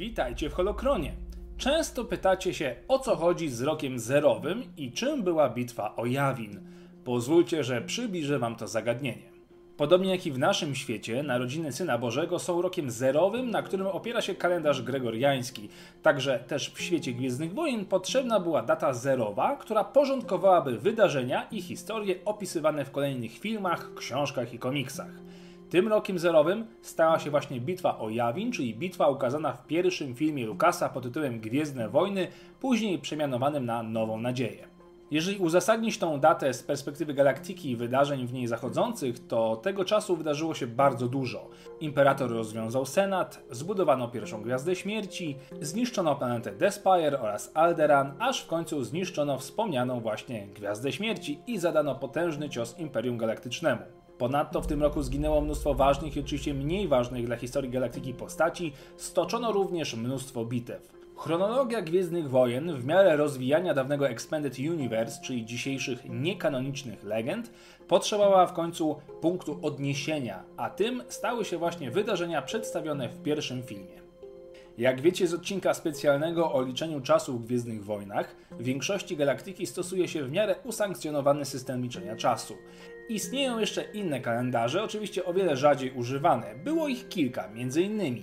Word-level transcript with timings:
Witajcie 0.00 0.50
w 0.50 0.54
Holokronie. 0.54 1.12
Często 1.56 2.04
pytacie 2.04 2.54
się, 2.54 2.76
o 2.88 2.98
co 2.98 3.16
chodzi 3.16 3.48
z 3.48 3.62
rokiem 3.62 3.98
zerowym 3.98 4.62
i 4.76 4.92
czym 4.92 5.22
była 5.22 5.48
bitwa 5.48 5.96
o 5.96 6.06
Jawin. 6.06 6.60
Pozwólcie, 7.04 7.64
że 7.64 7.82
przybliżę 7.82 8.38
wam 8.38 8.56
to 8.56 8.68
zagadnienie. 8.68 9.30
Podobnie 9.76 10.10
jak 10.10 10.26
i 10.26 10.32
w 10.32 10.38
naszym 10.38 10.74
świecie, 10.74 11.22
narodziny 11.22 11.72
Syna 11.72 11.98
Bożego 11.98 12.38
są 12.38 12.62
rokiem 12.62 12.90
zerowym, 12.90 13.50
na 13.50 13.62
którym 13.62 13.86
opiera 13.86 14.20
się 14.20 14.34
kalendarz 14.34 14.82
gregoriański. 14.82 15.68
Także 16.02 16.38
też 16.38 16.70
w 16.70 16.80
świecie 16.80 17.12
Gwiezdnych 17.12 17.54
Wojen 17.54 17.84
potrzebna 17.84 18.40
była 18.40 18.62
data 18.62 18.94
zerowa, 18.94 19.56
która 19.56 19.84
porządkowałaby 19.84 20.78
wydarzenia 20.78 21.46
i 21.50 21.62
historie 21.62 22.14
opisywane 22.24 22.84
w 22.84 22.90
kolejnych 22.90 23.38
filmach, 23.38 23.94
książkach 23.94 24.54
i 24.54 24.58
komiksach. 24.58 25.12
Tym 25.70 25.88
rokiem 25.88 26.18
zerowym 26.18 26.66
stała 26.82 27.18
się 27.18 27.30
właśnie 27.30 27.60
bitwa 27.60 27.98
o 27.98 28.10
Jawin, 28.10 28.52
czyli 28.52 28.74
bitwa 28.74 29.08
ukazana 29.08 29.52
w 29.52 29.66
pierwszym 29.66 30.14
filmie 30.14 30.46
Lukasa 30.46 30.88
pod 30.88 31.02
tytułem 31.02 31.40
Gwiezdne 31.40 31.88
Wojny, 31.88 32.28
później 32.60 32.98
przemianowanym 32.98 33.66
na 33.66 33.82
Nową 33.82 34.20
Nadzieję. 34.20 34.79
Jeżeli 35.10 35.38
uzasadnić 35.38 35.98
tą 35.98 36.20
datę 36.20 36.54
z 36.54 36.62
perspektywy 36.62 37.14
galaktyki 37.14 37.70
i 37.70 37.76
wydarzeń 37.76 38.26
w 38.26 38.32
niej 38.32 38.46
zachodzących, 38.46 39.26
to 39.26 39.56
tego 39.56 39.84
czasu 39.84 40.16
wydarzyło 40.16 40.54
się 40.54 40.66
bardzo 40.66 41.08
dużo. 41.08 41.48
Imperator 41.80 42.30
rozwiązał 42.30 42.86
Senat, 42.86 43.42
zbudowano 43.50 44.08
pierwszą 44.08 44.42
Gwiazdę 44.42 44.76
Śmierci, 44.76 45.36
zniszczono 45.60 46.16
planetę 46.16 46.52
Despire 46.52 47.20
oraz 47.20 47.50
Alderan, 47.54 48.12
aż 48.18 48.42
w 48.42 48.46
końcu 48.46 48.84
zniszczono 48.84 49.38
wspomnianą 49.38 50.00
właśnie 50.00 50.46
Gwiazdę 50.46 50.92
Śmierci 50.92 51.40
i 51.46 51.58
zadano 51.58 51.94
potężny 51.94 52.48
cios 52.48 52.78
Imperium 52.78 53.18
Galaktycznemu. 53.18 53.82
Ponadto 54.18 54.60
w 54.60 54.66
tym 54.66 54.82
roku 54.82 55.02
zginęło 55.02 55.40
mnóstwo 55.40 55.74
ważnych 55.74 56.16
i 56.16 56.20
oczywiście 56.20 56.54
mniej 56.54 56.88
ważnych 56.88 57.26
dla 57.26 57.36
historii 57.36 57.70
galaktyki 57.70 58.14
postaci, 58.14 58.72
stoczono 58.96 59.52
również 59.52 59.94
mnóstwo 59.94 60.44
bitew. 60.44 60.99
Chronologia 61.20 61.82
Gwiezdnych 61.82 62.30
Wojen 62.30 62.76
w 62.76 62.84
miarę 62.84 63.16
rozwijania 63.16 63.74
dawnego 63.74 64.08
Expanded 64.08 64.58
Universe, 64.58 65.22
czyli 65.22 65.44
dzisiejszych 65.44 66.04
niekanonicznych 66.08 67.04
legend, 67.04 67.50
potrzebowała 67.88 68.46
w 68.46 68.52
końcu 68.52 68.96
punktu 69.20 69.58
odniesienia, 69.62 70.44
a 70.56 70.70
tym 70.70 71.02
stały 71.08 71.44
się 71.44 71.58
właśnie 71.58 71.90
wydarzenia 71.90 72.42
przedstawione 72.42 73.08
w 73.08 73.22
pierwszym 73.22 73.62
filmie. 73.62 74.02
Jak 74.78 75.00
wiecie 75.00 75.26
z 75.26 75.34
odcinka 75.34 75.74
specjalnego 75.74 76.52
o 76.52 76.62
liczeniu 76.62 77.00
czasu 77.00 77.38
w 77.38 77.44
Gwiezdnych 77.44 77.84
Wojnach, 77.84 78.36
w 78.50 78.62
większości 78.62 79.16
galaktyki 79.16 79.66
stosuje 79.66 80.08
się 80.08 80.24
w 80.24 80.32
miarę 80.32 80.54
usankcjonowany 80.64 81.44
system 81.44 81.82
liczenia 81.82 82.16
czasu. 82.16 82.54
Istnieją 83.08 83.58
jeszcze 83.58 83.82
inne 83.82 84.20
kalendarze, 84.20 84.82
oczywiście 84.82 85.24
o 85.24 85.34
wiele 85.34 85.56
rzadziej 85.56 85.92
używane. 85.92 86.54
Było 86.64 86.88
ich 86.88 87.08
kilka, 87.08 87.44
m.in. 87.44 88.22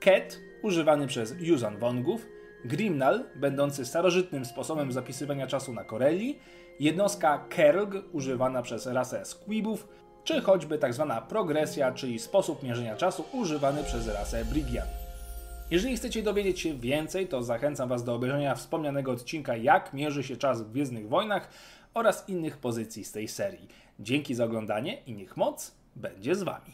Ket, 0.00 0.40
używany 0.62 1.06
przez 1.06 1.34
Yuuzhan 1.40 1.78
Vongów, 1.78 2.33
Grimnal, 2.64 3.24
będący 3.34 3.86
starożytnym 3.86 4.44
sposobem 4.44 4.92
zapisywania 4.92 5.46
czasu 5.46 5.72
na 5.72 5.84
Corelli, 5.84 6.38
jednostka 6.80 7.46
Kerg, 7.48 7.94
używana 8.12 8.62
przez 8.62 8.86
rasę 8.86 9.24
Squibów, 9.24 9.88
czy 10.24 10.40
choćby 10.40 10.78
tzw. 10.78 11.06
Tak 11.08 11.28
progresja, 11.28 11.92
czyli 11.92 12.18
sposób 12.18 12.62
mierzenia 12.62 12.96
czasu 12.96 13.24
używany 13.32 13.84
przez 13.84 14.08
rasę 14.08 14.44
Brigian. 14.44 14.86
Jeżeli 15.70 15.96
chcecie 15.96 16.22
dowiedzieć 16.22 16.60
się 16.60 16.74
więcej, 16.74 17.28
to 17.28 17.42
zachęcam 17.42 17.88
Was 17.88 18.04
do 18.04 18.14
obejrzenia 18.14 18.54
wspomnianego 18.54 19.12
odcinka 19.12 19.56
Jak 19.56 19.92
mierzy 19.92 20.22
się 20.22 20.36
czas 20.36 20.62
w 20.62 20.70
Gwiezdnych 20.70 21.08
Wojnach 21.08 21.48
oraz 21.94 22.28
innych 22.28 22.58
pozycji 22.58 23.04
z 23.04 23.12
tej 23.12 23.28
serii. 23.28 23.68
Dzięki 24.00 24.34
za 24.34 24.44
oglądanie 24.44 25.02
i 25.06 25.12
niech 25.12 25.36
moc 25.36 25.74
będzie 25.96 26.34
z 26.34 26.42
Wami. 26.42 26.72